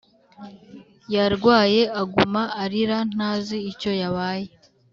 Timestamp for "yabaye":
4.01-4.49